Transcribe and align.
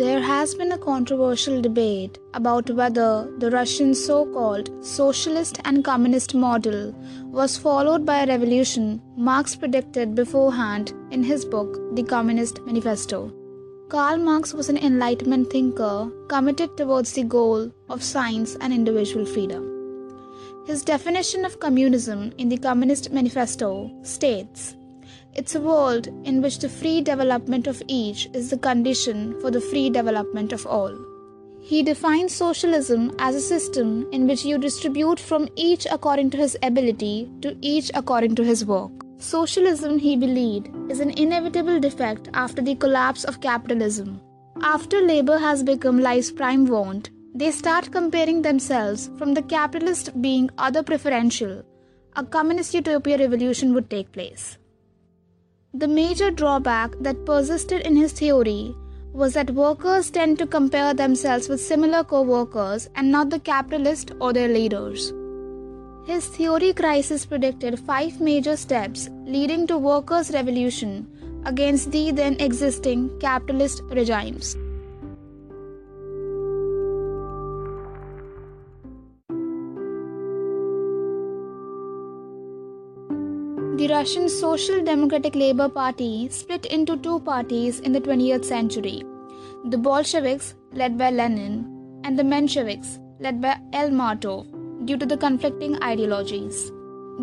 has 0.00 0.54
been 0.54 0.72
a 0.72 0.78
controversial 0.78 1.60
debate 1.60 2.18
about 2.32 2.70
whether 2.70 3.30
the 3.38 3.50
Russian 3.50 3.94
so 3.94 4.24
called 4.24 4.70
socialist 4.84 5.60
and 5.64 5.84
communist 5.84 6.34
model 6.34 6.92
was 7.26 7.58
followed 7.58 8.06
by 8.06 8.22
a 8.22 8.26
revolution 8.26 9.02
Marx 9.16 9.54
predicted 9.54 10.14
beforehand 10.14 10.94
in 11.10 11.22
his 11.22 11.44
book, 11.44 11.78
The 11.94 12.02
Communist 12.02 12.62
Manifesto. 12.62 13.32
Karl 13.90 14.16
Marx 14.16 14.54
was 14.54 14.70
an 14.70 14.78
Enlightenment 14.78 15.50
thinker 15.50 16.10
committed 16.28 16.76
towards 16.78 17.12
the 17.12 17.24
goal 17.24 17.70
of 17.90 18.02
science 18.02 18.56
and 18.62 18.72
individual 18.72 19.26
freedom. 19.26 19.68
His 20.66 20.82
definition 20.82 21.44
of 21.44 21.60
communism 21.60 22.32
in 22.38 22.48
the 22.48 22.56
Communist 22.56 23.10
Manifesto 23.10 23.90
states 24.02 24.74
it's 25.34 25.54
a 25.54 25.60
world 25.60 26.08
in 26.24 26.42
which 26.42 26.58
the 26.58 26.68
free 26.68 27.00
development 27.00 27.66
of 27.66 27.82
each 27.88 28.28
is 28.34 28.50
the 28.50 28.58
condition 28.58 29.40
for 29.40 29.50
the 29.50 29.60
free 29.60 29.88
development 29.88 30.52
of 30.52 30.66
all. 30.66 30.94
He 31.60 31.82
defines 31.82 32.34
socialism 32.34 33.14
as 33.18 33.34
a 33.34 33.40
system 33.40 34.06
in 34.12 34.26
which 34.26 34.44
you 34.44 34.58
distribute 34.58 35.20
from 35.20 35.48
each 35.54 35.86
according 35.90 36.30
to 36.30 36.36
his 36.36 36.56
ability 36.62 37.30
to 37.40 37.56
each 37.60 37.90
according 37.94 38.34
to 38.34 38.44
his 38.44 38.66
work. 38.66 38.90
Socialism, 39.18 39.98
he 39.98 40.16
believed, 40.16 40.68
is 40.90 40.98
an 40.98 41.10
inevitable 41.10 41.78
defect 41.78 42.28
after 42.34 42.60
the 42.60 42.74
collapse 42.74 43.24
of 43.24 43.40
capitalism. 43.40 44.20
After 44.60 45.00
labor 45.00 45.38
has 45.38 45.62
become 45.62 46.00
life's 46.00 46.32
prime 46.32 46.66
want, 46.66 47.10
they 47.34 47.52
start 47.52 47.92
comparing 47.92 48.42
themselves 48.42 49.10
from 49.16 49.32
the 49.32 49.42
capitalist 49.42 50.20
being 50.20 50.50
other 50.58 50.82
preferential. 50.82 51.62
A 52.16 52.24
communist 52.24 52.74
utopia 52.74 53.16
revolution 53.16 53.72
would 53.72 53.88
take 53.88 54.12
place. 54.12 54.58
The 55.74 55.88
major 55.88 56.30
drawback 56.30 56.96
that 57.00 57.24
persisted 57.24 57.86
in 57.86 57.96
his 57.96 58.12
theory 58.12 58.76
was 59.14 59.32
that 59.32 59.52
workers 59.52 60.10
tend 60.10 60.38
to 60.38 60.46
compare 60.46 60.92
themselves 60.92 61.48
with 61.48 61.62
similar 61.62 62.04
co 62.04 62.20
workers 62.20 62.90
and 62.94 63.10
not 63.10 63.30
the 63.30 63.38
capitalist 63.38 64.12
or 64.20 64.34
their 64.34 64.48
leaders. 64.48 65.14
His 66.06 66.26
theory 66.26 66.74
crisis 66.74 67.24
predicted 67.24 67.80
five 67.80 68.20
major 68.20 68.54
steps 68.54 69.08
leading 69.24 69.66
to 69.68 69.78
workers' 69.78 70.30
revolution 70.32 71.06
against 71.46 71.90
the 71.90 72.10
then 72.10 72.38
existing 72.38 73.08
capitalist 73.18 73.82
regimes. 73.84 74.54
The 83.82 83.88
Russian 83.88 84.28
Social 84.28 84.80
Democratic 84.84 85.34
Labour 85.34 85.68
Party 85.68 86.28
split 86.30 86.66
into 86.66 86.96
two 86.96 87.18
parties 87.18 87.80
in 87.80 87.90
the 87.90 88.00
20th 88.00 88.44
century 88.44 89.02
the 89.64 89.76
Bolsheviks, 89.76 90.54
led 90.72 90.96
by 90.96 91.10
Lenin, 91.10 91.54
and 92.04 92.16
the 92.16 92.22
Mensheviks, 92.22 93.00
led 93.18 93.40
by 93.40 93.56
L. 93.72 93.90
Martov 93.90 94.46
due 94.84 94.96
to 94.96 95.04
the 95.04 95.16
conflicting 95.16 95.82
ideologies. 95.82 96.70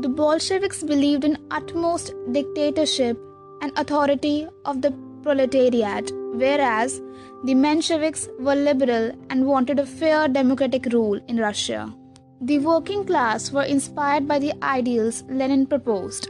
The 0.00 0.08
Bolsheviks 0.08 0.82
believed 0.82 1.22
in 1.24 1.38
utmost 1.52 2.12
dictatorship 2.32 3.20
and 3.62 3.70
authority 3.78 4.48
of 4.64 4.82
the 4.82 4.90
proletariat, 5.22 6.10
whereas 6.32 7.00
the 7.44 7.54
Mensheviks 7.54 8.26
were 8.40 8.56
liberal 8.56 9.12
and 9.30 9.46
wanted 9.46 9.78
a 9.78 9.86
fair 9.86 10.26
democratic 10.26 10.86
rule 10.86 11.20
in 11.28 11.36
Russia. 11.36 11.94
The 12.40 12.58
working 12.58 13.04
class 13.04 13.52
were 13.52 13.70
inspired 13.76 14.26
by 14.26 14.40
the 14.40 14.52
ideals 14.64 15.22
Lenin 15.28 15.64
proposed. 15.64 16.28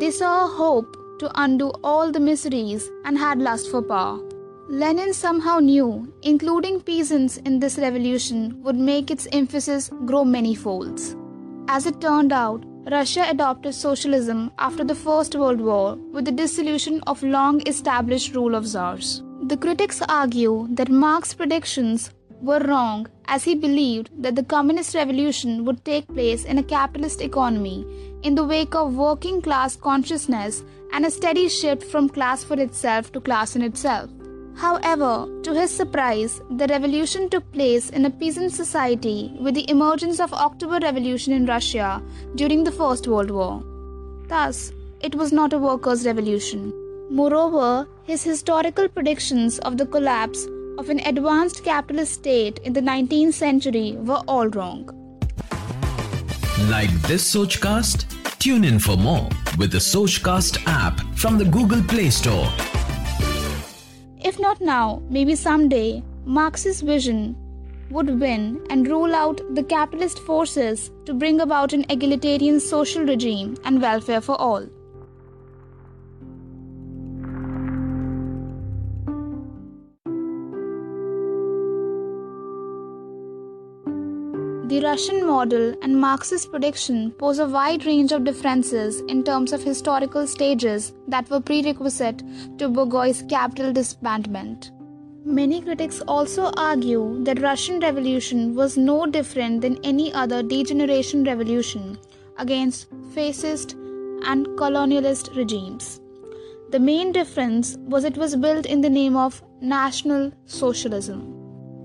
They 0.00 0.12
saw 0.12 0.46
hope 0.46 0.96
to 1.18 1.28
undo 1.42 1.72
all 1.82 2.12
the 2.12 2.20
miseries 2.20 2.88
and 3.04 3.18
had 3.18 3.40
lust 3.40 3.68
for 3.68 3.82
power. 3.82 4.20
Lenin 4.68 5.12
somehow 5.12 5.58
knew 5.58 6.12
including 6.22 6.80
peasants 6.80 7.38
in 7.38 7.58
this 7.58 7.78
revolution 7.78 8.62
would 8.62 8.76
make 8.76 9.10
its 9.10 9.26
emphasis 9.32 9.90
grow 10.04 10.24
many 10.24 10.54
folds. 10.54 11.16
As 11.66 11.86
it 11.86 12.00
turned 12.00 12.32
out, 12.32 12.64
Russia 12.92 13.24
adopted 13.28 13.74
socialism 13.74 14.52
after 14.58 14.84
the 14.84 14.94
First 14.94 15.34
World 15.34 15.60
War 15.60 15.96
with 16.12 16.26
the 16.26 16.38
dissolution 16.42 17.00
of 17.08 17.22
long 17.24 17.60
established 17.66 18.36
rule 18.36 18.54
of 18.54 18.66
czars. 18.66 19.24
The 19.48 19.56
critics 19.56 20.00
argue 20.08 20.68
that 20.70 20.90
Marx's 20.90 21.34
predictions 21.34 22.10
were 22.40 22.60
wrong 22.60 23.06
as 23.26 23.44
he 23.44 23.54
believed 23.54 24.10
that 24.22 24.36
the 24.36 24.42
communist 24.42 24.94
revolution 24.94 25.64
would 25.64 25.84
take 25.84 26.06
place 26.08 26.44
in 26.44 26.58
a 26.58 26.62
capitalist 26.62 27.20
economy 27.20 27.86
in 28.22 28.34
the 28.34 28.44
wake 28.44 28.74
of 28.74 28.94
working 28.94 29.40
class 29.40 29.76
consciousness 29.76 30.62
and 30.92 31.04
a 31.04 31.10
steady 31.10 31.48
shift 31.48 31.84
from 31.84 32.08
class 32.08 32.42
for 32.44 32.58
itself 32.60 33.12
to 33.12 33.20
class 33.20 33.54
in 33.56 33.62
itself. 33.62 34.10
However, 34.56 35.28
to 35.44 35.54
his 35.54 35.70
surprise, 35.70 36.40
the 36.50 36.66
revolution 36.66 37.28
took 37.28 37.50
place 37.52 37.90
in 37.90 38.04
a 38.04 38.10
peasant 38.10 38.52
society 38.52 39.32
with 39.38 39.54
the 39.54 39.70
emergence 39.70 40.18
of 40.18 40.32
October 40.32 40.80
Revolution 40.82 41.32
in 41.32 41.46
Russia 41.46 42.02
during 42.34 42.64
the 42.64 42.72
First 42.72 43.06
World 43.06 43.30
War. 43.30 43.62
Thus, 44.26 44.72
it 45.00 45.14
was 45.14 45.32
not 45.32 45.52
a 45.52 45.58
workers' 45.58 46.04
revolution. 46.04 46.72
Moreover, 47.08 47.88
his 48.02 48.24
historical 48.24 48.88
predictions 48.88 49.60
of 49.60 49.78
the 49.78 49.86
collapse 49.86 50.48
of 50.78 50.88
an 50.90 51.00
advanced 51.00 51.64
capitalist 51.64 52.14
state 52.14 52.60
in 52.62 52.72
the 52.72 52.80
19th 52.80 53.34
century 53.34 53.96
were 53.98 54.22
all 54.28 54.46
wrong. 54.48 54.88
Like 56.70 56.90
this 57.02 57.34
Sochcast? 57.34 58.06
Tune 58.38 58.64
in 58.64 58.78
for 58.78 58.96
more 58.96 59.28
with 59.58 59.72
the 59.72 59.78
Sochcast 59.78 60.62
app 60.66 61.00
from 61.16 61.36
the 61.36 61.44
Google 61.44 61.82
Play 61.82 62.10
Store. 62.10 62.48
If 64.24 64.38
not 64.38 64.60
now, 64.60 65.02
maybe 65.10 65.34
someday, 65.34 66.04
Marx's 66.24 66.80
vision 66.80 67.36
would 67.90 68.20
win 68.20 68.64
and 68.70 68.86
rule 68.86 69.14
out 69.16 69.40
the 69.56 69.64
capitalist 69.64 70.20
forces 70.20 70.92
to 71.06 71.12
bring 71.12 71.40
about 71.40 71.72
an 71.72 71.86
egalitarian 71.90 72.60
social 72.60 73.02
regime 73.04 73.56
and 73.64 73.82
welfare 73.82 74.20
for 74.20 74.40
all. 74.40 74.64
The 84.68 84.80
Russian 84.82 85.26
model 85.26 85.74
and 85.80 85.98
Marxist 85.98 86.50
prediction 86.50 87.12
pose 87.12 87.38
a 87.38 87.46
wide 87.46 87.86
range 87.86 88.12
of 88.12 88.24
differences 88.24 89.00
in 89.08 89.24
terms 89.24 89.54
of 89.54 89.62
historical 89.62 90.26
stages 90.26 90.92
that 91.06 91.30
were 91.30 91.40
prerequisite 91.40 92.22
to 92.58 92.68
bourgeois 92.68 93.14
capital 93.30 93.72
disbandment. 93.72 94.70
Many 95.24 95.62
critics 95.62 96.02
also 96.06 96.52
argue 96.58 97.24
that 97.24 97.40
Russian 97.40 97.80
revolution 97.80 98.54
was 98.54 98.76
no 98.76 99.06
different 99.06 99.62
than 99.62 99.82
any 99.84 100.12
other 100.12 100.42
degeneration 100.42 101.24
revolution 101.24 101.96
against 102.36 102.88
fascist 103.14 103.72
and 103.72 104.46
colonialist 104.48 105.34
regimes. 105.34 105.98
The 106.72 106.78
main 106.78 107.12
difference 107.12 107.78
was 107.86 108.04
it 108.04 108.18
was 108.18 108.36
built 108.36 108.66
in 108.66 108.82
the 108.82 108.90
name 108.90 109.16
of 109.16 109.42
National 109.62 110.30
Socialism. 110.44 111.38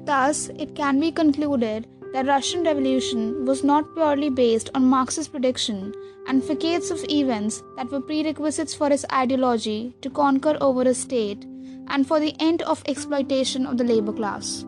Thus, 0.04 0.50
it 0.60 0.76
can 0.76 1.00
be 1.00 1.14
concluded 1.14 1.88
the 2.14 2.24
Russian 2.24 2.64
Revolution 2.64 3.44
was 3.44 3.64
not 3.64 3.96
purely 3.96 4.30
based 4.30 4.70
on 4.76 4.86
Marxist 4.86 5.32
prediction 5.32 5.96
and 6.28 6.44
facades 6.44 6.92
of 6.92 7.04
events 7.10 7.64
that 7.76 7.90
were 7.90 8.02
prerequisites 8.02 8.76
for 8.76 8.90
his 8.90 9.04
ideology 9.12 9.96
to 10.02 10.12
conquer 10.12 10.56
over 10.62 10.84
a 10.84 10.94
state 10.94 11.44
and 11.88 12.08
for 12.08 12.20
the 12.20 12.36
end 12.40 12.62
of 12.62 12.84
exploitation 12.88 13.66
of 13.66 13.80
the 13.80 13.84
labor 13.84 14.14
class. 14.14 14.64